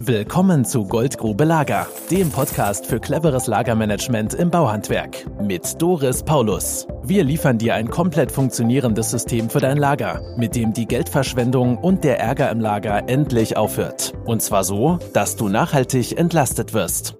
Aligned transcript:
Willkommen 0.00 0.64
zu 0.64 0.84
Goldgrube 0.84 1.42
Lager, 1.42 1.88
dem 2.08 2.30
Podcast 2.30 2.86
für 2.86 3.00
cleveres 3.00 3.48
Lagermanagement 3.48 4.32
im 4.32 4.48
Bauhandwerk 4.48 5.26
mit 5.42 5.82
Doris 5.82 6.22
Paulus. 6.22 6.86
Wir 7.02 7.24
liefern 7.24 7.58
dir 7.58 7.74
ein 7.74 7.90
komplett 7.90 8.30
funktionierendes 8.30 9.10
System 9.10 9.50
für 9.50 9.58
dein 9.58 9.76
Lager, 9.76 10.22
mit 10.38 10.54
dem 10.54 10.72
die 10.72 10.86
Geldverschwendung 10.86 11.78
und 11.78 12.04
der 12.04 12.20
Ärger 12.20 12.48
im 12.52 12.60
Lager 12.60 13.08
endlich 13.08 13.56
aufhört. 13.56 14.12
Und 14.24 14.40
zwar 14.40 14.62
so, 14.62 15.00
dass 15.14 15.34
du 15.34 15.48
nachhaltig 15.48 16.16
entlastet 16.16 16.74
wirst. 16.74 17.16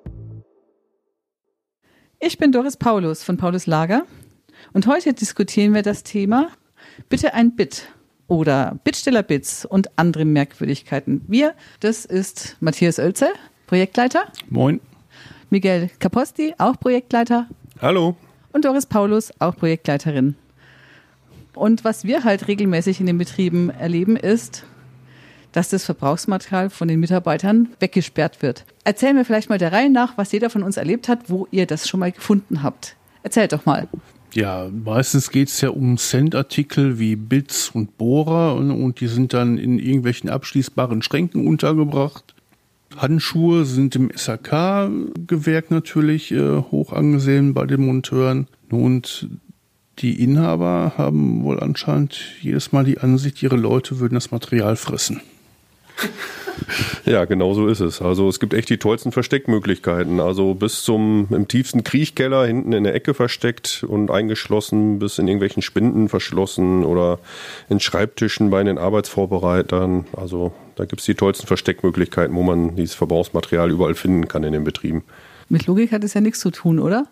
Ich 2.21 2.39
bin 2.39 2.53
Doris 2.53 2.77
Paulus 2.77 3.25
von 3.25 3.39
Paulus 3.39 3.67
Lager 3.67 4.05
und 4.73 4.87
heute 4.87 5.15
diskutieren 5.15 5.75
wir 5.75 5.83
das 5.83 6.05
Thema 6.05 6.51
Bitte 7.09 7.35
ein 7.35 7.57
Bit 7.57 7.89
oder 8.29 8.79
Bittsteller-Bits 8.85 9.65
und 9.65 9.91
andere 9.99 10.25
Merkwürdigkeiten. 10.25 11.23
Wir, 11.27 11.55
das 11.81 12.05
ist 12.05 12.57
Matthias 12.61 12.99
Oelze, 12.99 13.31
Projektleiter. 13.67 14.27
Moin. 14.49 14.81
Miguel 15.51 15.91
Caposti, 15.99 16.55
auch 16.59 16.79
Projektleiter. 16.79 17.49
Hallo. 17.81 18.17
Und 18.53 18.65
Doris 18.65 18.87
Paulus, 18.87 19.33
auch 19.41 19.57
Projektleiterin. 19.57 20.37
Und 21.55 21.85
was 21.85 22.05
wir 22.05 22.25
halt 22.25 22.49
regelmäßig 22.49 23.01
in 23.01 23.07
den 23.07 23.19
Betrieben 23.19 23.71
erleben, 23.71 24.17
ist, 24.17 24.65
dass 25.53 25.71
das 25.71 25.85
Verbrauchsmaterial 25.85 26.71
von 26.71 26.87
den 26.87 27.01
Mitarbeitern 27.01 27.71
weggesperrt 27.81 28.43
wird. 28.43 28.65
Erzählen 28.85 29.17
wir 29.17 29.25
vielleicht 29.25 29.49
mal 29.49 29.59
der 29.59 29.73
Reihe 29.73 29.91
nach, 29.91 30.19
was 30.19 30.33
jeder 30.33 30.51
von 30.51 30.63
uns 30.63 30.77
erlebt 30.77 31.09
hat, 31.09 31.31
wo 31.31 31.49
ihr 31.51 31.67
das 31.67 31.89
schon 31.89 32.01
mal 32.01 32.13
gefunden 32.13 32.63
habt. 32.63 32.97
Erzählt 33.23 33.53
doch 33.53 33.65
mal. 33.67 33.89
Ja, 34.35 34.69
meistens 34.71 35.31
geht 35.31 35.49
es 35.49 35.61
ja 35.61 35.71
um 35.71 35.97
Centartikel 35.97 36.99
wie 36.99 37.17
Bits 37.17 37.71
und 37.71 37.97
Bohrer 37.97 38.55
und, 38.57 38.71
und, 38.71 39.01
die 39.01 39.09
sind 39.09 39.33
dann 39.33 39.59
in 39.59 39.79
irgendwelchen 39.79 40.29
abschließbaren 40.29 41.03
Schränken 41.03 41.47
untergebracht. 41.47 42.35
Handschuhe 42.97 43.65
sind 43.65 43.97
im 43.97 44.11
SAK-Gewerk 44.15 45.71
natürlich 45.71 46.33
äh, 46.33 46.57
hoch 46.57 46.93
angesehen 46.93 47.55
bei 47.55 47.67
den 47.67 47.87
Monteuren. 47.87 48.49
Und 48.71 49.29
die 49.99 50.23
Inhaber 50.23 50.95
haben 50.97 51.43
wohl 51.43 51.61
anscheinend 51.61 52.21
jedes 52.41 52.73
Mal 52.73 52.85
die 52.85 52.99
Ansicht, 52.99 53.43
ihre 53.43 53.57
Leute 53.57 53.99
würden 53.99 54.15
das 54.15 54.31
Material 54.31 54.77
fressen. 54.77 55.21
Ja, 57.05 57.25
genau 57.25 57.55
so 57.55 57.69
ist 57.69 57.81
es. 57.81 58.03
Also 58.03 58.29
es 58.29 58.41
gibt 58.41 58.53
echt 58.53 58.69
die 58.69 58.79
tollsten 58.79 59.13
Versteckmöglichkeiten. 59.13 60.21
Also 60.21 60.55
bis 60.55 60.83
zum 60.83 61.29
im 61.31 61.49
tiefsten 61.49 61.85
Kriechkeller 61.85 62.47
hinten 62.47 62.73
in 62.73 62.85
der 62.85 62.95
Ecke 62.95 63.15
versteckt 63.15 63.85
und 63.89 64.11
eingeschlossen, 64.11 64.99
bis 64.99 65.19
in 65.19 65.29
irgendwelchen 65.29 65.63
Spinden 65.63 66.09
verschlossen 66.09 66.85
oder 66.85 67.19
in 67.69 67.81
Schreibtischen 67.81 68.51
bei 68.51 68.63
den 68.63 68.79
Arbeitsvorbereitern. 68.79 70.07
Also 70.15 70.53
da 70.77 70.85
gibt 70.85 71.01
es 71.01 71.07
die 71.07 71.15
tollsten 71.15 71.47
Versteckmöglichkeiten, 71.47 72.37
wo 72.37 72.43
man 72.43 72.77
dieses 72.77 72.95
Verbrauchsmaterial 72.95 73.71
überall 73.71 73.95
finden 73.95 74.29
kann 74.29 74.45
in 74.45 74.53
den 74.53 74.65
Betrieben. 74.65 75.05
Mit 75.49 75.67
Logik 75.67 75.93
hat 75.93 76.05
es 76.05 76.15
ja 76.15 76.21
nichts 76.21 76.41
zu 76.41 76.51
tun, 76.51 76.79
oder? 76.79 77.07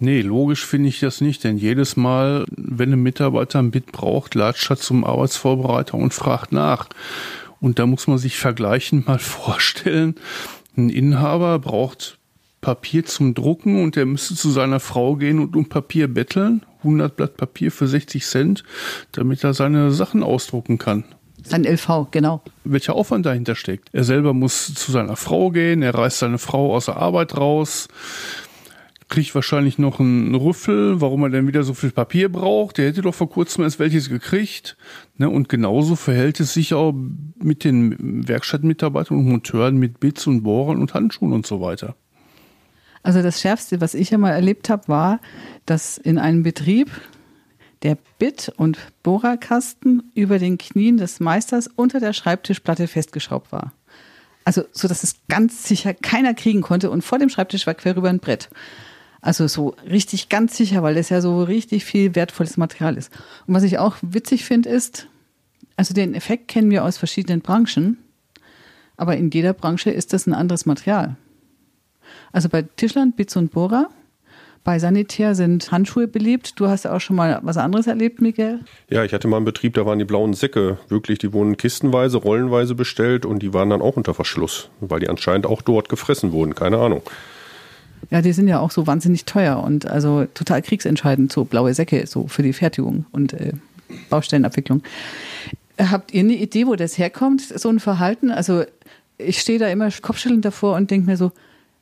Nee, 0.00 0.22
logisch 0.22 0.66
finde 0.66 0.88
ich 0.88 0.98
das 0.98 1.20
nicht, 1.20 1.44
denn 1.44 1.56
jedes 1.56 1.96
Mal, 1.96 2.44
wenn 2.50 2.92
ein 2.92 3.02
Mitarbeiter 3.02 3.60
ein 3.60 3.70
Bit 3.70 3.92
braucht, 3.92 4.34
latscht 4.34 4.68
er 4.68 4.76
zum 4.76 5.04
Arbeitsvorbereiter 5.04 5.94
und 5.94 6.12
fragt 6.12 6.50
nach. 6.50 6.88
Und 7.64 7.78
da 7.78 7.86
muss 7.86 8.06
man 8.08 8.18
sich 8.18 8.36
vergleichend 8.36 9.06
mal 9.06 9.18
vorstellen, 9.18 10.16
ein 10.76 10.90
Inhaber 10.90 11.58
braucht 11.58 12.18
Papier 12.60 13.06
zum 13.06 13.32
Drucken 13.32 13.82
und 13.82 13.96
der 13.96 14.04
müsste 14.04 14.34
zu 14.34 14.50
seiner 14.50 14.80
Frau 14.80 15.16
gehen 15.16 15.38
und 15.38 15.56
um 15.56 15.70
Papier 15.70 16.12
betteln, 16.12 16.60
100 16.80 17.16
Blatt 17.16 17.38
Papier 17.38 17.72
für 17.72 17.86
60 17.86 18.22
Cent, 18.22 18.64
damit 19.12 19.44
er 19.44 19.54
seine 19.54 19.92
Sachen 19.92 20.22
ausdrucken 20.22 20.76
kann. 20.76 21.04
Sein 21.42 21.64
LV, 21.64 22.08
genau. 22.10 22.42
Welcher 22.64 22.96
Aufwand 22.96 23.24
dahinter 23.24 23.54
steckt. 23.54 23.88
Er 23.92 24.04
selber 24.04 24.34
muss 24.34 24.74
zu 24.74 24.92
seiner 24.92 25.16
Frau 25.16 25.50
gehen, 25.50 25.80
er 25.80 25.94
reißt 25.94 26.18
seine 26.18 26.38
Frau 26.38 26.74
aus 26.74 26.84
der 26.84 26.98
Arbeit 26.98 27.34
raus, 27.34 27.88
kriegt 29.14 29.32
wahrscheinlich 29.36 29.78
noch 29.78 30.00
einen 30.00 30.34
Rüffel, 30.34 31.00
warum 31.00 31.22
er 31.22 31.30
denn 31.30 31.46
wieder 31.46 31.62
so 31.62 31.72
viel 31.72 31.92
Papier 31.92 32.28
braucht. 32.32 32.78
Der 32.78 32.88
hätte 32.88 33.00
doch 33.00 33.14
vor 33.14 33.30
kurzem 33.30 33.62
erst 33.62 33.78
welches 33.78 34.08
gekriegt. 34.08 34.76
Ne? 35.18 35.30
Und 35.30 35.48
genauso 35.48 35.94
verhält 35.94 36.40
es 36.40 36.52
sich 36.52 36.74
auch 36.74 36.92
mit 37.40 37.62
den 37.62 38.26
Werkstattmitarbeitern 38.26 39.16
und 39.16 39.28
Monteuren 39.28 39.76
mit 39.76 40.00
Bits 40.00 40.26
und 40.26 40.42
Bohrern 40.42 40.80
und 40.80 40.94
Handschuhen 40.94 41.32
und 41.32 41.46
so 41.46 41.60
weiter. 41.60 41.94
Also 43.04 43.22
das 43.22 43.40
Schärfste, 43.40 43.80
was 43.80 43.94
ich 43.94 44.12
einmal 44.12 44.32
erlebt 44.32 44.68
habe, 44.68 44.88
war, 44.88 45.20
dass 45.64 45.96
in 45.96 46.18
einem 46.18 46.42
Betrieb 46.42 46.90
der 47.84 47.96
Bit- 48.18 48.52
und 48.56 48.78
Bohrerkasten 49.04 50.10
über 50.16 50.40
den 50.40 50.58
Knien 50.58 50.96
des 50.96 51.20
Meisters 51.20 51.68
unter 51.76 52.00
der 52.00 52.14
Schreibtischplatte 52.14 52.88
festgeschraubt 52.88 53.52
war. 53.52 53.74
Also 54.44 54.64
so, 54.72 54.88
dass 54.88 55.04
es 55.04 55.14
ganz 55.28 55.68
sicher 55.68 55.94
keiner 55.94 56.34
kriegen 56.34 56.62
konnte 56.62 56.90
und 56.90 57.04
vor 57.04 57.20
dem 57.20 57.28
Schreibtisch 57.28 57.64
war 57.68 57.74
quer 57.74 57.96
über 57.96 58.08
ein 58.08 58.18
Brett. 58.18 58.50
Also 59.24 59.46
so 59.46 59.74
richtig 59.90 60.28
ganz 60.28 60.54
sicher, 60.54 60.82
weil 60.82 60.96
das 60.96 61.08
ja 61.08 61.22
so 61.22 61.42
richtig 61.44 61.86
viel 61.86 62.14
wertvolles 62.14 62.58
Material 62.58 62.98
ist. 62.98 63.10
Und 63.46 63.54
was 63.54 63.62
ich 63.62 63.78
auch 63.78 63.96
witzig 64.02 64.44
finde, 64.44 64.68
ist, 64.68 65.06
also 65.76 65.94
den 65.94 66.14
Effekt 66.14 66.46
kennen 66.48 66.70
wir 66.70 66.84
aus 66.84 66.98
verschiedenen 66.98 67.40
Branchen, 67.40 67.96
aber 68.98 69.16
in 69.16 69.30
jeder 69.30 69.54
Branche 69.54 69.90
ist 69.90 70.12
das 70.12 70.26
ein 70.26 70.34
anderes 70.34 70.66
Material. 70.66 71.16
Also 72.32 72.50
bei 72.50 72.66
Tischlern, 72.76 73.12
Bits 73.12 73.34
und 73.36 73.52
Bohrer, 73.52 73.88
bei 74.62 74.78
Sanitär 74.78 75.34
sind 75.34 75.72
Handschuhe 75.72 76.06
beliebt. 76.06 76.60
Du 76.60 76.68
hast 76.68 76.86
auch 76.86 77.00
schon 77.00 77.16
mal 77.16 77.40
was 77.42 77.56
anderes 77.56 77.86
erlebt, 77.86 78.20
Miguel? 78.20 78.60
Ja, 78.90 79.04
ich 79.04 79.14
hatte 79.14 79.26
mal 79.26 79.36
einen 79.38 79.46
Betrieb, 79.46 79.72
da 79.72 79.86
waren 79.86 79.98
die 79.98 80.04
blauen 80.04 80.34
Säcke 80.34 80.76
wirklich, 80.90 81.18
die 81.18 81.32
wurden 81.32 81.56
kistenweise, 81.56 82.18
rollenweise 82.18 82.74
bestellt 82.74 83.24
und 83.24 83.38
die 83.38 83.54
waren 83.54 83.70
dann 83.70 83.80
auch 83.80 83.96
unter 83.96 84.12
Verschluss, 84.12 84.68
weil 84.80 85.00
die 85.00 85.08
anscheinend 85.08 85.46
auch 85.46 85.62
dort 85.62 85.88
gefressen 85.88 86.32
wurden, 86.32 86.54
keine 86.54 86.76
Ahnung. 86.76 87.00
Ja, 88.10 88.22
die 88.22 88.32
sind 88.32 88.48
ja 88.48 88.60
auch 88.60 88.70
so 88.70 88.86
wahnsinnig 88.86 89.24
teuer 89.24 89.62
und 89.62 89.86
also 89.86 90.26
total 90.34 90.62
kriegsentscheidend, 90.62 91.32
so 91.32 91.44
blaue 91.44 91.74
Säcke, 91.74 92.06
so 92.06 92.26
für 92.26 92.42
die 92.42 92.52
Fertigung 92.52 93.06
und 93.12 93.32
äh, 93.32 93.52
Baustellenabwicklung. 94.10 94.82
Habt 95.78 96.12
ihr 96.12 96.20
eine 96.20 96.34
Idee, 96.34 96.66
wo 96.66 96.76
das 96.76 96.98
herkommt, 96.98 97.42
so 97.42 97.68
ein 97.68 97.80
Verhalten? 97.80 98.30
Also 98.30 98.64
ich 99.18 99.40
stehe 99.40 99.58
da 99.58 99.68
immer 99.68 99.90
kopfschüttelnd 99.90 100.44
davor 100.44 100.76
und 100.76 100.90
denke 100.90 101.06
mir 101.06 101.16
so, 101.16 101.32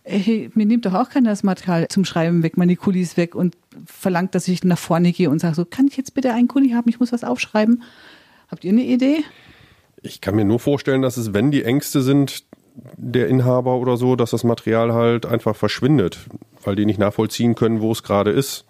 ey, 0.05 0.51
mir 0.55 0.67
nimmt 0.67 0.87
doch 0.87 0.95
auch 0.95 1.11
keiner 1.11 1.31
das 1.31 1.43
Material 1.43 1.87
zum 1.89 2.05
Schreiben 2.05 2.43
weg, 2.43 2.57
meine 2.57 2.77
Kulis 2.77 3.17
weg 3.17 3.35
und 3.35 3.57
verlangt, 3.87 4.35
dass 4.35 4.49
ich 4.49 4.65
nach 4.65 4.79
vorne 4.79 5.13
gehe 5.13 5.31
und 5.31 5.41
sage 5.41 5.55
so, 5.55 5.65
kann 5.65 5.87
ich 5.87 5.97
jetzt 5.97 6.15
bitte 6.15 6.33
einen 6.33 6.49
Kuli 6.49 6.71
haben, 6.71 6.89
ich 6.89 7.01
muss 7.01 7.13
was 7.13 7.25
aufschreiben. 7.25 7.83
Habt 8.49 8.65
ihr 8.65 8.73
eine 8.73 8.85
Idee? 8.85 9.25
Ich 10.03 10.21
kann 10.21 10.35
mir 10.35 10.45
nur 10.45 10.59
vorstellen, 10.59 11.03
dass 11.03 11.17
es, 11.17 11.33
wenn 11.33 11.51
die 11.51 11.65
Ängste 11.65 12.03
sind, 12.03 12.45
der 12.97 13.29
Inhaber 13.29 13.77
oder 13.77 13.97
so, 13.97 14.17
dass 14.17 14.31
das 14.31 14.45
Material 14.45 14.93
halt 14.93 15.27
einfach 15.27 15.57
verschwindet, 15.57 16.19
weil 16.65 16.77
die 16.77 16.87
nicht 16.87 16.99
nachvollziehen 16.99 17.55
können, 17.55 17.81
wo 17.81 17.93
es 17.93 18.03
gerade 18.03 18.31
ist. 18.31 18.65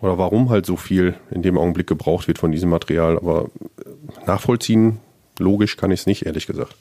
Oder 0.00 0.18
warum 0.18 0.50
halt 0.50 0.66
so 0.66 0.76
viel 0.76 1.14
in 1.30 1.42
dem 1.42 1.56
Augenblick 1.56 1.86
gebraucht 1.86 2.28
wird 2.28 2.38
von 2.38 2.52
diesem 2.52 2.68
Material. 2.68 3.16
Aber 3.16 3.48
nachvollziehen, 4.26 4.98
logisch 5.38 5.76
kann 5.76 5.90
ich 5.90 6.00
es 6.00 6.06
nicht, 6.06 6.26
ehrlich 6.26 6.46
gesagt. 6.46 6.76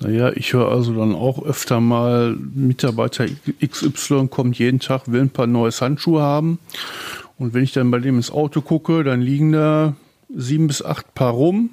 Naja, 0.00 0.32
ich 0.34 0.54
höre 0.54 0.68
also 0.68 0.94
dann 0.94 1.14
auch 1.14 1.44
öfter 1.44 1.80
mal, 1.80 2.34
Mitarbeiter 2.34 3.26
XY 3.64 4.28
kommt 4.28 4.58
jeden 4.58 4.80
Tag, 4.80 5.12
will 5.12 5.20
ein 5.20 5.30
paar 5.30 5.46
neues 5.46 5.82
Handschuhe 5.82 6.22
haben. 6.22 6.58
Und 7.38 7.52
wenn 7.52 7.62
ich 7.62 7.72
dann 7.72 7.90
bei 7.90 7.98
dem 7.98 8.16
ins 8.16 8.30
Auto 8.30 8.62
gucke, 8.62 9.04
dann 9.04 9.20
liegen 9.20 9.52
da 9.52 9.94
sieben 10.34 10.66
bis 10.66 10.82
acht 10.82 11.14
Paar 11.14 11.32
rum. 11.32 11.70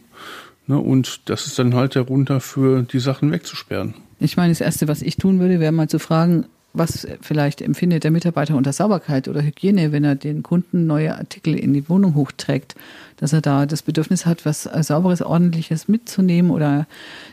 Ne, 0.67 0.77
und 0.77 1.29
das 1.29 1.47
ist 1.47 1.57
dann 1.57 1.73
halt 1.73 1.95
der 1.95 2.03
Grund 2.03 2.29
dafür, 2.29 2.83
die 2.83 2.99
Sachen 2.99 3.31
wegzusperren. 3.31 3.93
Ich 4.19 4.35
meine, 4.35 4.51
das 4.51 4.61
Erste, 4.61 4.87
was 4.87 5.01
ich 5.01 5.15
tun 5.15 5.39
würde, 5.39 5.59
wäre 5.59 5.71
mal 5.71 5.87
zu 5.87 5.99
fragen, 5.99 6.45
was 6.73 7.07
vielleicht 7.21 7.61
empfindet 7.61 8.03
der 8.03 8.11
Mitarbeiter 8.11 8.55
unter 8.55 8.73
Sauberkeit 8.73 9.27
oder 9.27 9.41
Hygiene, 9.41 9.91
wenn 9.91 10.03
er 10.03 10.15
den 10.15 10.43
Kunden 10.43 10.85
neue 10.85 11.17
Artikel 11.17 11.57
in 11.57 11.73
die 11.73 11.89
Wohnung 11.89 12.13
hochträgt, 12.15 12.75
dass 13.15 13.33
er 13.33 13.41
da 13.41 13.65
das 13.65 13.81
Bedürfnis 13.81 14.25
hat, 14.25 14.45
was 14.45 14.63
sauberes, 14.63 15.21
ordentliches 15.21 15.87
mitzunehmen 15.87 16.51
oder 16.51 16.85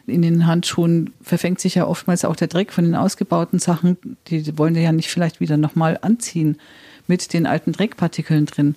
in 0.06 0.22
den 0.22 0.46
Handschuhen 0.46 1.12
verfängt 1.20 1.60
sich 1.60 1.74
ja 1.74 1.86
oftmals 1.86 2.24
auch 2.24 2.36
der 2.36 2.48
Dreck 2.48 2.72
von 2.72 2.84
den 2.84 2.94
ausgebauten 2.94 3.58
Sachen, 3.58 3.98
die 4.28 4.56
wollen 4.56 4.76
ja 4.76 4.92
nicht 4.92 5.10
vielleicht 5.10 5.40
wieder 5.40 5.56
nochmal 5.56 5.98
anziehen 6.00 6.56
mit 7.06 7.32
den 7.32 7.46
alten 7.46 7.72
Dreckpartikeln 7.72 8.46
drin. 8.46 8.76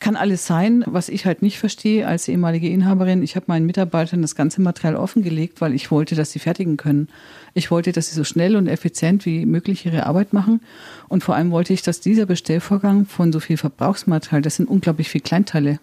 Kann 0.00 0.16
alles 0.16 0.46
sein. 0.46 0.82
Was 0.86 1.10
ich 1.10 1.26
halt 1.26 1.42
nicht 1.42 1.58
verstehe 1.58 2.06
als 2.06 2.26
ehemalige 2.26 2.70
Inhaberin, 2.70 3.22
ich 3.22 3.36
habe 3.36 3.44
meinen 3.48 3.66
Mitarbeitern 3.66 4.22
das 4.22 4.34
ganze 4.34 4.62
Material 4.62 4.96
offengelegt, 4.96 5.60
weil 5.60 5.74
ich 5.74 5.90
wollte, 5.90 6.14
dass 6.14 6.32
sie 6.32 6.38
fertigen 6.38 6.78
können. 6.78 7.08
Ich 7.52 7.70
wollte, 7.70 7.92
dass 7.92 8.08
sie 8.08 8.14
so 8.14 8.24
schnell 8.24 8.56
und 8.56 8.66
effizient 8.66 9.26
wie 9.26 9.44
möglich 9.44 9.84
ihre 9.84 10.06
Arbeit 10.06 10.32
machen. 10.32 10.62
Und 11.08 11.22
vor 11.22 11.36
allem 11.36 11.50
wollte 11.50 11.74
ich, 11.74 11.82
dass 11.82 12.00
dieser 12.00 12.24
Bestellvorgang 12.24 13.04
von 13.04 13.30
so 13.30 13.40
viel 13.40 13.58
Verbrauchsmaterial, 13.58 14.40
das 14.40 14.56
sind 14.56 14.70
unglaublich 14.70 15.10
viele 15.10 15.22
Kleinteile, 15.22 15.80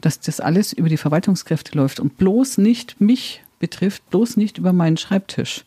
dass 0.00 0.18
das 0.18 0.40
alles 0.40 0.72
über 0.72 0.88
die 0.88 0.96
Verwaltungskräfte 0.96 1.78
läuft 1.78 2.00
und 2.00 2.18
bloß 2.18 2.58
nicht 2.58 3.00
mich 3.00 3.44
betrifft, 3.60 4.10
bloß 4.10 4.36
nicht 4.36 4.58
über 4.58 4.72
meinen 4.72 4.96
Schreibtisch. 4.96 5.64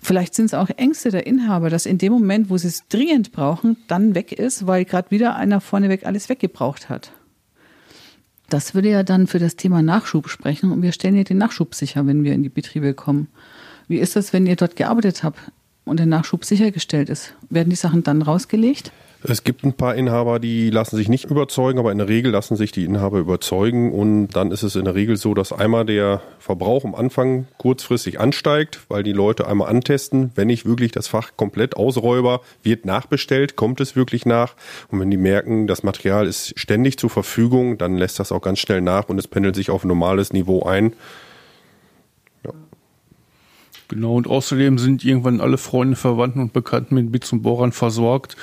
Vielleicht 0.00 0.34
sind 0.34 0.46
es 0.46 0.54
auch 0.54 0.70
Ängste 0.70 1.10
der 1.10 1.26
Inhaber, 1.26 1.70
dass 1.70 1.86
in 1.86 1.98
dem 1.98 2.12
Moment, 2.12 2.50
wo 2.50 2.56
sie 2.56 2.68
es 2.68 2.86
dringend 2.88 3.32
brauchen, 3.32 3.76
dann 3.88 4.14
weg 4.14 4.32
ist, 4.32 4.66
weil 4.66 4.84
gerade 4.84 5.10
wieder 5.10 5.36
einer 5.36 5.60
vorneweg 5.60 6.06
alles 6.06 6.28
weggebraucht 6.28 6.88
hat. 6.88 7.12
Das 8.48 8.74
würde 8.74 8.90
ja 8.90 9.02
dann 9.02 9.26
für 9.26 9.38
das 9.38 9.56
Thema 9.56 9.82
Nachschub 9.82 10.28
sprechen 10.28 10.72
und 10.72 10.80
wir 10.80 10.92
stellen 10.92 11.16
ja 11.16 11.24
den 11.24 11.38
Nachschub 11.38 11.74
sicher, 11.74 12.06
wenn 12.06 12.24
wir 12.24 12.32
in 12.32 12.42
die 12.42 12.48
Betriebe 12.48 12.94
kommen. 12.94 13.28
Wie 13.88 13.98
ist 13.98 14.16
das, 14.16 14.32
wenn 14.32 14.46
ihr 14.46 14.56
dort 14.56 14.76
gearbeitet 14.76 15.22
habt 15.22 15.38
und 15.84 15.98
der 15.98 16.06
Nachschub 16.06 16.44
sichergestellt 16.44 17.10
ist? 17.10 17.34
Werden 17.50 17.70
die 17.70 17.76
Sachen 17.76 18.02
dann 18.02 18.22
rausgelegt? 18.22 18.92
Es 19.24 19.42
gibt 19.42 19.64
ein 19.64 19.72
paar 19.72 19.96
Inhaber, 19.96 20.38
die 20.38 20.70
lassen 20.70 20.94
sich 20.94 21.08
nicht 21.08 21.24
überzeugen, 21.24 21.80
aber 21.80 21.90
in 21.90 21.98
der 21.98 22.08
Regel 22.08 22.30
lassen 22.30 22.54
sich 22.56 22.70
die 22.70 22.84
Inhaber 22.84 23.18
überzeugen. 23.18 23.92
Und 23.92 24.28
dann 24.28 24.52
ist 24.52 24.62
es 24.62 24.76
in 24.76 24.84
der 24.84 24.94
Regel 24.94 25.16
so, 25.16 25.34
dass 25.34 25.52
einmal 25.52 25.84
der 25.84 26.22
Verbrauch 26.38 26.84
am 26.84 26.94
Anfang 26.94 27.48
kurzfristig 27.58 28.20
ansteigt, 28.20 28.80
weil 28.88 29.02
die 29.02 29.12
Leute 29.12 29.48
einmal 29.48 29.70
antesten, 29.70 30.30
wenn 30.36 30.48
ich 30.50 30.66
wirklich 30.66 30.92
das 30.92 31.08
Fach 31.08 31.32
komplett 31.36 31.76
ausräuber, 31.76 32.42
wird 32.62 32.86
nachbestellt, 32.86 33.56
kommt 33.56 33.80
es 33.80 33.96
wirklich 33.96 34.24
nach. 34.24 34.54
Und 34.88 35.00
wenn 35.00 35.10
die 35.10 35.16
merken, 35.16 35.66
das 35.66 35.82
Material 35.82 36.28
ist 36.28 36.56
ständig 36.56 36.96
zur 36.96 37.10
Verfügung, 37.10 37.76
dann 37.76 37.96
lässt 37.96 38.20
das 38.20 38.30
auch 38.30 38.42
ganz 38.42 38.60
schnell 38.60 38.82
nach 38.82 39.08
und 39.08 39.18
es 39.18 39.26
pendelt 39.26 39.56
sich 39.56 39.70
auf 39.70 39.84
ein 39.84 39.88
normales 39.88 40.32
Niveau 40.32 40.62
ein. 40.62 40.92
Genau, 43.88 44.16
und 44.16 44.26
außerdem 44.28 44.76
sind 44.76 45.02
irgendwann 45.02 45.40
alle 45.40 45.56
Freunde, 45.56 45.96
Verwandten 45.96 46.42
und 46.42 46.52
Bekannten 46.52 46.94
mit 46.94 47.10
Bits 47.10 47.32
und 47.32 47.40
Bohrern 47.40 47.72
versorgt 47.72 48.36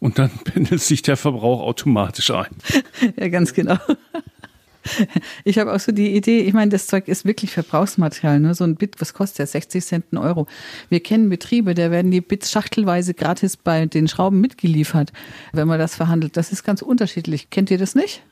und 0.00 0.18
dann 0.18 0.30
pendelt 0.44 0.82
sich 0.82 1.02
der 1.02 1.16
Verbrauch 1.16 1.60
automatisch 1.60 2.30
ein. 2.30 2.50
ja, 3.16 3.28
ganz 3.28 3.54
genau. 3.54 3.78
Ich 5.44 5.58
habe 5.58 5.72
auch 5.74 5.80
so 5.80 5.92
die 5.92 6.16
Idee, 6.16 6.40
ich 6.40 6.54
meine, 6.54 6.70
das 6.70 6.86
Zeug 6.86 7.06
ist 7.06 7.26
wirklich 7.26 7.50
Verbrauchsmaterial. 7.50 8.40
Ne? 8.40 8.54
So 8.54 8.64
ein 8.64 8.76
Bit, 8.76 9.00
was 9.00 9.12
kostet 9.12 9.40
der? 9.40 9.46
60 9.46 9.84
Cent, 9.84 10.12
ein 10.12 10.16
Euro. 10.16 10.46
Wir 10.88 11.00
kennen 11.00 11.28
Betriebe, 11.28 11.74
da 11.74 11.90
werden 11.90 12.10
die 12.10 12.22
Bits 12.22 12.50
schachtelweise 12.50 13.12
gratis 13.12 13.58
bei 13.58 13.84
den 13.86 14.08
Schrauben 14.08 14.40
mitgeliefert, 14.40 15.12
wenn 15.52 15.68
man 15.68 15.78
das 15.78 15.94
verhandelt. 15.94 16.36
Das 16.36 16.50
ist 16.50 16.64
ganz 16.64 16.80
unterschiedlich. 16.80 17.50
Kennt 17.50 17.70
ihr 17.70 17.78
das 17.78 17.94
nicht? 17.94 18.22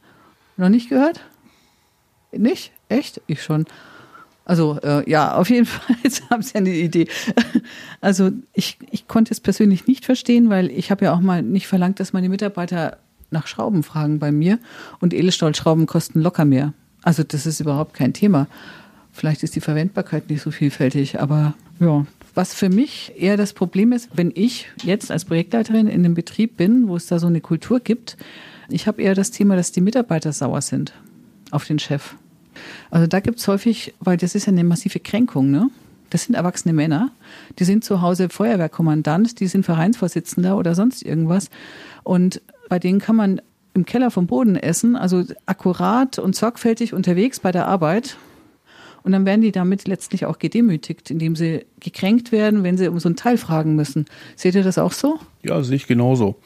Noch 0.56 0.70
nicht 0.70 0.88
gehört? 0.88 1.20
Nicht? 2.32 2.72
Echt? 2.88 3.20
Ich 3.26 3.42
schon. 3.42 3.66
Also 4.48 4.78
äh, 4.82 5.08
ja, 5.08 5.36
auf 5.36 5.50
jeden 5.50 5.66
Fall 5.66 5.96
haben 6.30 6.42
Sie 6.42 6.56
eine 6.56 6.74
Idee. 6.74 7.06
Also 8.00 8.30
ich, 8.52 8.78
ich 8.92 9.08
konnte 9.08 9.32
es 9.32 9.40
persönlich 9.40 9.88
nicht 9.88 10.04
verstehen, 10.04 10.50
weil 10.50 10.70
ich 10.70 10.92
habe 10.92 11.06
ja 11.06 11.12
auch 11.12 11.20
mal 11.20 11.42
nicht 11.42 11.66
verlangt, 11.66 11.98
dass 11.98 12.12
meine 12.12 12.28
Mitarbeiter 12.28 12.98
nach 13.32 13.48
Schrauben 13.48 13.82
fragen 13.82 14.20
bei 14.20 14.30
mir 14.30 14.60
und 15.00 15.12
Edelstahlschrauben 15.12 15.86
kosten 15.86 16.20
locker 16.20 16.44
mehr. 16.44 16.74
Also 17.02 17.24
das 17.24 17.44
ist 17.44 17.58
überhaupt 17.58 17.94
kein 17.94 18.12
Thema. 18.12 18.46
Vielleicht 19.12 19.42
ist 19.42 19.56
die 19.56 19.60
Verwendbarkeit 19.60 20.30
nicht 20.30 20.42
so 20.42 20.52
vielfältig, 20.52 21.20
aber 21.20 21.54
ja. 21.80 22.06
Was 22.34 22.54
für 22.54 22.68
mich 22.68 23.12
eher 23.16 23.36
das 23.36 23.52
Problem 23.52 23.90
ist, 23.90 24.10
wenn 24.14 24.30
ich 24.32 24.68
jetzt 24.84 25.10
als 25.10 25.24
Projektleiterin 25.24 25.88
in 25.88 26.04
einem 26.04 26.14
Betrieb 26.14 26.56
bin, 26.56 26.86
wo 26.86 26.94
es 26.94 27.06
da 27.06 27.18
so 27.18 27.26
eine 27.26 27.40
Kultur 27.40 27.80
gibt, 27.80 28.16
ich 28.68 28.86
habe 28.86 29.02
eher 29.02 29.16
das 29.16 29.32
Thema, 29.32 29.56
dass 29.56 29.72
die 29.72 29.80
Mitarbeiter 29.80 30.32
sauer 30.32 30.62
sind 30.62 30.92
auf 31.50 31.64
den 31.64 31.80
Chef. 31.80 32.14
Also 32.90 33.06
da 33.06 33.20
gibt 33.20 33.38
es 33.38 33.48
häufig, 33.48 33.94
weil 34.00 34.16
das 34.16 34.34
ist 34.34 34.46
ja 34.46 34.52
eine 34.52 34.64
massive 34.64 35.00
Kränkung, 35.00 35.50
ne? 35.50 35.70
Das 36.10 36.24
sind 36.24 36.34
erwachsene 36.34 36.72
Männer, 36.72 37.10
die 37.58 37.64
sind 37.64 37.84
zu 37.84 38.00
Hause 38.00 38.30
Feuerwehrkommandant, 38.30 39.40
die 39.40 39.46
sind 39.46 39.66
Vereinsvorsitzender 39.66 40.56
oder 40.56 40.74
sonst 40.74 41.02
irgendwas. 41.02 41.50
Und 42.02 42.40
bei 42.70 42.78
denen 42.78 42.98
kann 42.98 43.14
man 43.14 43.42
im 43.74 43.84
Keller 43.84 44.10
vom 44.10 44.26
Boden 44.26 44.56
essen, 44.56 44.96
also 44.96 45.24
akkurat 45.44 46.18
und 46.18 46.34
sorgfältig 46.34 46.94
unterwegs 46.94 47.40
bei 47.40 47.52
der 47.52 47.66
Arbeit. 47.66 48.16
Und 49.02 49.12
dann 49.12 49.24
werden 49.26 49.42
die 49.42 49.52
damit 49.52 49.86
letztlich 49.86 50.26
auch 50.26 50.38
gedemütigt, 50.38 51.10
indem 51.10 51.36
sie 51.36 51.64
gekränkt 51.80 52.32
werden, 52.32 52.62
wenn 52.62 52.76
sie 52.76 52.88
um 52.88 52.98
so 52.98 53.08
ein 53.08 53.16
Teil 53.16 53.38
fragen 53.38 53.76
müssen. 53.76 54.06
Seht 54.34 54.54
ihr 54.54 54.64
das 54.64 54.78
auch 54.78 54.92
so? 54.92 55.18
Ja, 55.42 55.62
sehe 55.62 55.76
ich 55.76 55.86
genauso. 55.86 56.36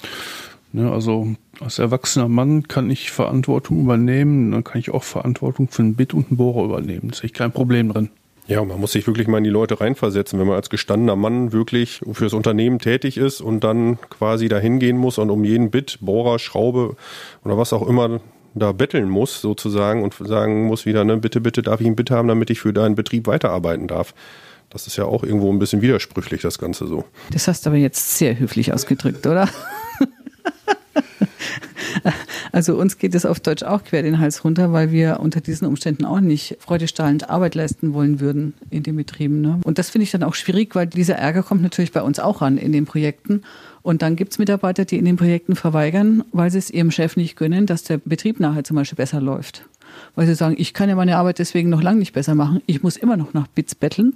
Ne, 0.75 0.91
also 0.91 1.29
als 1.61 1.79
erwachsener 1.79 2.29
Mann 2.29 2.67
kann 2.67 2.91
ich 2.91 3.11
Verantwortung 3.11 3.81
übernehmen, 3.81 4.53
dann 4.53 4.65
kann 4.65 4.79
ich 4.79 4.91
auch 4.91 5.03
Verantwortung 5.05 5.69
für 5.69 5.83
einen 5.83 5.97
Bit 5.97 6.15
und 6.15 6.29
einen 6.29 6.39
Bohrer 6.39 6.65
übernehmen. 6.65 7.11
Da 7.11 7.17
sehe 7.17 7.27
ich 7.27 7.35
kein 7.35 7.53
Problem 7.53 7.93
drin. 7.93 8.09
Ja, 8.47 8.65
man 8.65 8.81
muss 8.81 8.93
sich 8.93 9.07
wirklich 9.07 9.29
mal 9.29 9.39
in 9.39 9.45
die 9.45 9.51
Leute 9.51 9.81
reinversetzen, 9.81 10.39
wenn 10.39 10.47
man 10.47 10.57
als 10.57 10.71
gestandener 10.71 11.15
Mann 11.15 11.53
wirklich 11.53 12.01
fürs 12.13 12.33
Unternehmen 12.33 12.79
tätig 12.79 13.17
ist 13.17 13.41
und 13.41 13.63
dann 13.63 13.99
quasi 14.11 14.49
dahin 14.49 14.79
gehen 14.79 14.97
muss 14.97 15.19
und 15.19 15.31
um 15.31 15.45
jeden 15.45 15.71
Bit, 15.71 15.99
Bohrer, 16.01 16.39
Schraube 16.39 16.97
oder 17.45 17.57
was 17.57 17.73
auch 17.73 17.87
immer 17.87 18.21
da 18.55 18.73
betteln 18.73 19.09
muss 19.09 19.41
sozusagen 19.41 20.03
und 20.03 20.15
sagen 20.15 20.67
muss 20.67 20.87
wieder, 20.87 21.05
ne, 21.05 21.19
bitte, 21.19 21.41
bitte 21.41 21.63
darf 21.63 21.81
ich 21.81 21.87
einen 21.87 21.97
Bit 21.97 22.11
haben, 22.11 22.29
damit 22.29 22.51
ich 22.51 22.61
für 22.61 22.73
deinen 22.73 22.95
Betrieb 22.95 23.27
weiterarbeiten 23.27 23.89
darf. 23.89 24.15
Das 24.71 24.87
ist 24.87 24.97
ja 24.97 25.05
auch 25.05 25.23
irgendwo 25.23 25.53
ein 25.53 25.59
bisschen 25.59 25.83
widersprüchlich, 25.83 26.43
das 26.43 26.59
Ganze 26.59 26.87
so. 26.87 27.05
Das 27.31 27.47
hast 27.47 27.67
du 27.67 27.71
aber 27.71 27.77
jetzt 27.77 28.17
sehr 28.17 28.39
höflich 28.39 28.73
ausgedrückt, 28.73 29.27
oder? 29.27 29.49
Also 32.53 32.77
uns 32.77 32.99
geht 32.99 33.15
es 33.15 33.25
auf 33.25 33.41
Deutsch 33.41 33.63
auch 33.63 33.83
quer 33.83 34.03
den 34.03 34.19
Hals 34.19 34.45
runter, 34.45 34.73
weil 34.73 34.93
wir 34.93 35.21
unter 35.21 35.41
diesen 35.41 35.67
Umständen 35.67 36.05
auch 36.05 36.21
nicht 36.21 36.59
freudestrahlend 36.61 37.31
Arbeit 37.31 37.55
leisten 37.55 37.95
wollen 37.95 38.21
würden 38.21 38.53
in 38.69 38.83
den 38.83 38.95
Betrieben. 38.95 39.41
Ne? 39.41 39.59
Und 39.65 39.79
das 39.79 39.89
finde 39.89 40.05
ich 40.05 40.11
dann 40.11 40.23
auch 40.23 40.35
schwierig, 40.35 40.75
weil 40.75 40.87
dieser 40.87 41.15
Ärger 41.15 41.43
kommt 41.43 41.63
natürlich 41.63 41.93
bei 41.93 42.03
uns 42.03 42.21
auch 42.21 42.43
an 42.43 42.59
in 42.59 42.73
den 42.73 42.85
Projekten. 42.85 43.43
Und 43.81 44.03
dann 44.03 44.17
gibt 44.17 44.33
es 44.33 44.39
Mitarbeiter, 44.39 44.85
die 44.85 44.99
in 44.99 45.07
den 45.07 45.17
Projekten 45.17 45.57
verweigern, 45.57 46.25
weil 46.33 46.51
sie 46.51 46.59
es 46.59 46.71
ihrem 46.71 46.91
Chef 46.91 47.17
nicht 47.17 47.37
gönnen, 47.37 47.67
dass 47.67 47.85
der 47.85 47.99
Betrieb 47.99 48.39
nachher 48.39 48.65
zum 48.65 48.77
Beispiel 48.77 48.97
besser 48.97 49.21
läuft. 49.21 49.65
Weil 50.15 50.27
sie 50.27 50.35
sagen, 50.35 50.55
ich 50.59 50.75
kann 50.75 50.91
ja 50.91 50.95
meine 50.95 51.17
Arbeit 51.17 51.39
deswegen 51.39 51.71
noch 51.71 51.83
lange 51.83 51.99
nicht 51.99 52.13
besser 52.13 52.35
machen. 52.35 52.61
Ich 52.67 52.83
muss 52.83 52.97
immer 52.97 53.17
noch 53.17 53.33
nach 53.33 53.47
Bits 53.47 53.75
betteln. 53.75 54.15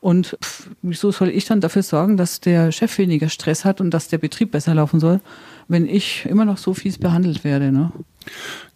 Und 0.00 0.36
pff, 0.42 0.68
wieso 0.82 1.12
soll 1.12 1.30
ich 1.30 1.44
dann 1.44 1.60
dafür 1.60 1.82
sorgen, 1.82 2.16
dass 2.16 2.40
der 2.40 2.72
Chef 2.72 2.96
weniger 2.98 3.28
Stress 3.28 3.64
hat 3.64 3.80
und 3.80 3.90
dass 3.90 4.08
der 4.08 4.18
Betrieb 4.18 4.50
besser 4.50 4.74
laufen 4.74 4.98
soll, 4.98 5.20
wenn 5.68 5.86
ich 5.86 6.26
immer 6.26 6.44
noch 6.44 6.58
so 6.58 6.74
fies 6.74 6.98
behandelt 6.98 7.44
werde? 7.44 7.72
Ne? 7.72 7.92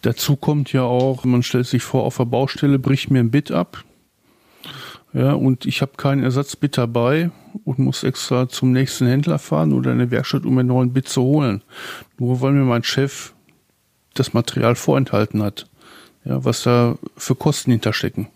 Dazu 0.02 0.36
kommt 0.36 0.72
ja 0.72 0.82
auch, 0.82 1.24
man 1.24 1.42
stellt 1.42 1.66
sich 1.66 1.82
vor, 1.82 2.04
auf 2.04 2.16
der 2.16 2.24
Baustelle 2.24 2.78
bricht 2.78 3.10
mir 3.10 3.20
ein 3.20 3.30
Bit 3.30 3.50
ab. 3.50 3.84
Ja, 5.12 5.32
und 5.32 5.64
ich 5.64 5.80
habe 5.80 5.92
keinen 5.96 6.22
Ersatzbit 6.22 6.76
dabei 6.76 7.30
und 7.64 7.78
muss 7.78 8.02
extra 8.02 8.48
zum 8.48 8.72
nächsten 8.72 9.06
Händler 9.06 9.38
fahren 9.38 9.72
oder 9.72 9.92
in 9.92 10.00
eine 10.00 10.10
Werkstatt, 10.10 10.44
um 10.44 10.54
mir 10.54 10.60
einen 10.60 10.68
neuen 10.68 10.92
Bit 10.92 11.08
zu 11.08 11.22
holen. 11.22 11.62
Nur 12.18 12.40
weil 12.42 12.52
mir 12.52 12.64
mein 12.64 12.82
Chef 12.82 13.32
das 14.14 14.34
Material 14.34 14.74
vorenthalten 14.74 15.42
hat. 15.42 15.66
Ja, 16.24 16.44
was 16.44 16.64
da 16.64 16.98
für 17.16 17.34
Kosten 17.34 17.70
hinterstecken. 17.70 18.28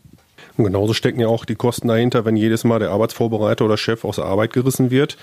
Und 0.57 0.65
genauso 0.65 0.95
stecken 0.95 1.21
ja 1.21 1.27
auch 1.27 1.45
die 1.45 1.55
Kosten 1.55 1.89
dahinter, 1.89 2.25
wenn 2.25 2.37
jedes 2.37 2.65
Mal 2.65 2.79
der 2.79 2.91
Arbeitsvorbereiter 2.91 3.65
oder 3.65 3.77
Chef 3.77 4.05
aus 4.05 4.17
der 4.17 4.27
Arbeit 4.27 4.53
gerissen 4.53 4.91
wird, 4.91 5.17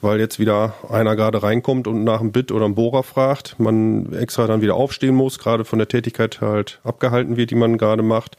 weil 0.00 0.20
jetzt 0.20 0.38
wieder 0.38 0.74
einer 0.88 1.16
gerade 1.16 1.42
reinkommt 1.42 1.86
und 1.86 2.04
nach 2.04 2.20
einem 2.20 2.32
Bit 2.32 2.52
oder 2.52 2.64
einem 2.64 2.74
Bohrer 2.74 3.02
fragt, 3.02 3.58
man 3.58 4.12
extra 4.12 4.46
dann 4.46 4.60
wieder 4.60 4.74
aufstehen 4.74 5.14
muss, 5.14 5.38
gerade 5.38 5.64
von 5.64 5.78
der 5.78 5.88
Tätigkeit 5.88 6.40
halt 6.40 6.80
abgehalten 6.84 7.36
wird, 7.36 7.50
die 7.50 7.56
man 7.56 7.78
gerade 7.78 8.02
macht, 8.02 8.36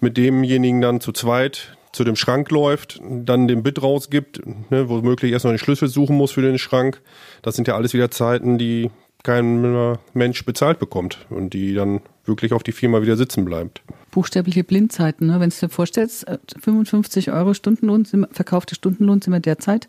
mit 0.00 0.16
demjenigen 0.16 0.80
dann 0.80 1.00
zu 1.00 1.12
zweit 1.12 1.76
zu 1.92 2.04
dem 2.04 2.16
Schrank 2.16 2.50
läuft, 2.50 3.00
dann 3.02 3.48
den 3.48 3.62
Bit 3.62 3.82
rausgibt, 3.82 4.42
ne, 4.70 4.88
womöglich 4.88 5.32
erst 5.32 5.44
noch 5.44 5.52
den 5.52 5.58
Schlüssel 5.58 5.88
suchen 5.88 6.16
muss 6.16 6.32
für 6.32 6.42
den 6.42 6.58
Schrank. 6.58 7.00
Das 7.42 7.56
sind 7.56 7.66
ja 7.66 7.76
alles 7.76 7.94
wieder 7.94 8.10
Zeiten, 8.10 8.58
die 8.58 8.90
kein 9.22 9.96
Mensch 10.14 10.44
bezahlt 10.44 10.78
bekommt 10.78 11.26
und 11.28 11.54
die 11.54 11.74
dann 11.74 12.00
wirklich 12.24 12.52
auf 12.52 12.62
die 12.62 12.72
Firma 12.72 13.02
wieder 13.02 13.16
sitzen 13.16 13.44
bleibt. 13.44 13.82
Buchstäbliche 14.10 14.64
Blindzeiten, 14.64 15.26
ne? 15.26 15.40
wenn 15.40 15.50
du 15.50 15.56
dir 15.56 15.68
vorstellst, 15.68 16.26
55 16.62 17.28
äh, 17.28 17.30
Euro 17.32 17.54
Stundenlohn, 17.54 18.06
verkaufte 18.30 18.74
Stundenlohn 18.74 19.20
sind 19.20 19.32
wir 19.32 19.40
derzeit, 19.40 19.88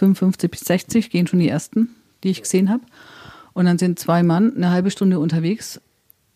55 0.00 0.50
bis 0.50 0.60
60 0.60 1.10
gehen 1.10 1.26
schon 1.26 1.38
die 1.38 1.48
ersten, 1.48 1.90
die 2.24 2.30
ich 2.30 2.42
gesehen 2.42 2.70
habe. 2.70 2.82
Und 3.52 3.66
dann 3.66 3.78
sind 3.78 3.98
zwei 3.98 4.22
Mann 4.22 4.56
eine 4.56 4.70
halbe 4.70 4.90
Stunde 4.90 5.18
unterwegs 5.18 5.80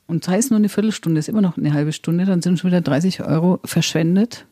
und 0.07 0.25
sei 0.25 0.39
es 0.39 0.51
nur 0.51 0.59
eine 0.59 0.69
Viertelstunde, 0.69 1.19
ist 1.19 1.29
immer 1.29 1.41
noch 1.41 1.57
eine 1.57 1.73
halbe 1.73 1.93
Stunde, 1.93 2.27
dann 2.27 2.43
sind 2.43 2.59
schon 2.59 2.71
wieder 2.71 2.81
30 2.81 3.23
Euro 3.23 3.61
verschwendet, 3.65 4.47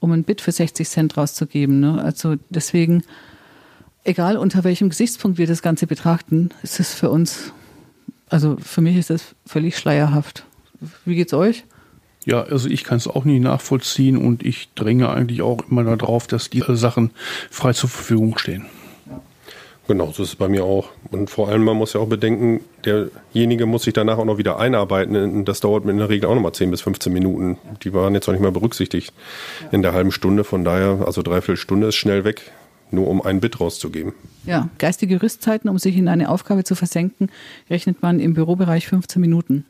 um 0.00 0.12
ein 0.12 0.24
Bit 0.24 0.40
für 0.40 0.52
60 0.52 0.88
Cent 0.88 1.16
rauszugeben. 1.16 1.80
Ne? 1.80 2.02
Also 2.02 2.36
deswegen, 2.48 3.04
egal 4.04 4.36
unter 4.36 4.64
welchem 4.64 4.88
Gesichtspunkt 4.88 5.38
wir 5.38 5.46
das 5.46 5.62
Ganze 5.62 5.86
betrachten, 5.86 6.50
ist 6.62 6.80
es 6.80 6.94
für 6.94 7.10
uns 7.10 7.52
also 8.30 8.56
für 8.62 8.80
mich 8.80 8.96
ist 8.96 9.10
das 9.10 9.34
völlig 9.44 9.76
schleierhaft. 9.76 10.46
Wie 11.04 11.16
geht's 11.16 11.34
euch? 11.34 11.64
Ja, 12.26 12.42
also 12.42 12.68
ich 12.68 12.84
kann 12.84 12.98
es 12.98 13.06
auch 13.06 13.24
nicht 13.24 13.42
nachvollziehen 13.42 14.16
und 14.16 14.44
ich 14.44 14.68
dränge 14.74 15.08
eigentlich 15.08 15.42
auch 15.42 15.64
immer 15.70 15.84
darauf, 15.96 16.26
dass 16.26 16.50
die 16.50 16.62
Sachen 16.68 17.10
frei 17.50 17.72
zur 17.72 17.88
Verfügung 17.88 18.36
stehen. 18.36 18.66
Genau, 19.88 20.12
so 20.12 20.22
ist 20.22 20.28
es 20.28 20.36
bei 20.36 20.48
mir 20.48 20.64
auch. 20.64 20.90
Und 21.10 21.30
vor 21.30 21.48
allem, 21.48 21.64
man 21.64 21.76
muss 21.76 21.94
ja 21.94 22.00
auch 22.00 22.06
bedenken, 22.06 22.60
derjenige 22.84 23.66
muss 23.66 23.82
sich 23.82 23.92
danach 23.92 24.18
auch 24.18 24.24
noch 24.24 24.38
wieder 24.38 24.58
einarbeiten. 24.58 25.16
Und 25.16 25.46
das 25.46 25.58
dauert 25.60 25.84
in 25.86 25.96
der 25.96 26.08
Regel 26.08 26.28
auch 26.28 26.34
noch 26.34 26.42
mal 26.42 26.52
10 26.52 26.70
bis 26.70 26.82
15 26.82 27.12
Minuten. 27.12 27.58
Die 27.82 27.92
waren 27.92 28.14
jetzt 28.14 28.28
noch 28.28 28.34
nicht 28.34 28.42
mal 28.42 28.52
berücksichtigt 28.52 29.12
in 29.72 29.82
der 29.82 29.92
halben 29.92 30.12
Stunde. 30.12 30.44
Von 30.44 30.64
daher, 30.64 31.02
also 31.06 31.22
dreiviertel 31.22 31.56
Stunde 31.56 31.88
ist 31.88 31.96
schnell 31.96 32.22
weg 32.24 32.52
nur 32.92 33.08
um 33.08 33.22
ein 33.22 33.40
Bit 33.40 33.60
rauszugeben. 33.60 34.14
Ja, 34.44 34.68
geistige 34.78 35.22
Rüstzeiten, 35.22 35.70
um 35.70 35.78
sich 35.78 35.96
in 35.96 36.08
eine 36.08 36.28
Aufgabe 36.28 36.64
zu 36.64 36.74
versenken, 36.74 37.30
rechnet 37.68 38.02
man 38.02 38.20
im 38.20 38.34
Bürobereich 38.34 38.88
15 38.88 39.20
Minuten. 39.20 39.64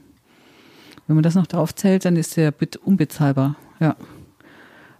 Wenn 1.10 1.16
man 1.16 1.24
das 1.24 1.34
noch 1.34 1.48
drauf 1.48 1.74
zählt, 1.74 2.04
dann 2.04 2.14
ist 2.14 2.36
der 2.36 2.54
unbezahlbar. 2.84 3.56
Ja. 3.80 3.96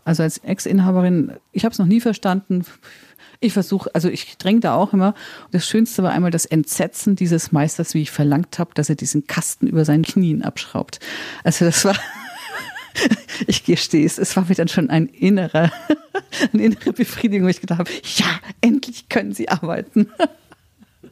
Also 0.04 0.24
als 0.24 0.38
Ex-Inhaberin, 0.38 1.34
ich 1.52 1.64
habe 1.64 1.72
es 1.72 1.78
noch 1.78 1.86
nie 1.86 2.00
verstanden. 2.00 2.64
Ich 3.38 3.52
versuche, 3.52 3.94
also 3.94 4.08
ich 4.08 4.36
dränge 4.36 4.58
da 4.58 4.74
auch 4.74 4.92
immer. 4.92 5.14
Das 5.52 5.68
Schönste 5.68 6.02
war 6.02 6.10
einmal 6.10 6.32
das 6.32 6.46
Entsetzen 6.46 7.14
dieses 7.14 7.52
Meisters, 7.52 7.94
wie 7.94 8.02
ich 8.02 8.10
verlangt 8.10 8.58
habe, 8.58 8.74
dass 8.74 8.88
er 8.88 8.96
diesen 8.96 9.28
Kasten 9.28 9.68
über 9.68 9.84
seinen 9.84 10.02
Knien 10.02 10.42
abschraubt. 10.42 10.98
Also 11.44 11.64
das 11.64 11.84
war, 11.84 11.94
ich 13.46 13.62
gestehe 13.62 14.04
es, 14.04 14.18
es 14.18 14.34
war 14.34 14.46
mir 14.48 14.56
dann 14.56 14.66
schon 14.66 14.90
ein 14.90 15.06
innerer, 15.06 15.70
eine 16.52 16.64
innere 16.64 16.92
Befriedigung, 16.92 17.46
wo 17.46 17.50
ich 17.50 17.60
gedacht 17.60 17.78
habe, 17.78 17.90
ja, 18.16 18.26
endlich 18.60 19.08
können 19.08 19.32
Sie 19.32 19.48
arbeiten. 19.48 20.10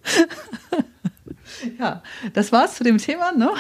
ja, 1.78 2.02
das 2.33 2.50
war's 2.50 2.75
zu 2.75 2.83
dem 2.83 2.99
Thema, 2.99 3.31
ne? 3.31 3.52